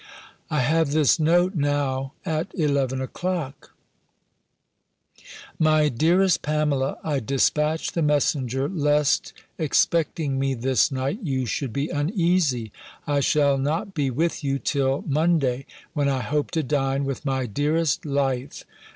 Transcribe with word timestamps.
I 0.49 0.61
have 0.61 0.93
this 0.93 1.19
note 1.19 1.53
now 1.53 2.13
at 2.25 2.47
eleven 2.55 2.99
o'clock: 3.01 3.75
"MY 5.59 5.89
DEAREST 5.89 6.41
PAMELA, 6.41 6.97
"I 7.03 7.19
dispatch 7.19 7.91
the 7.91 8.01
messenger, 8.01 8.67
lest, 8.67 9.31
expecting 9.59 10.39
me 10.39 10.55
this 10.55 10.91
night, 10.91 11.19
you 11.21 11.45
should 11.45 11.71
be 11.71 11.89
uneasy. 11.89 12.71
I 13.05 13.19
shall 13.19 13.59
not 13.59 13.93
be 13.93 14.09
with 14.09 14.43
you 14.43 14.57
till 14.57 15.03
Monday, 15.07 15.67
when 15.93 16.09
I 16.09 16.21
hope 16.21 16.49
to 16.57 16.63
dine 16.63 17.05
with 17.05 17.23
my 17.23 17.45
dearest 17.45 18.03
life. 18.03 18.63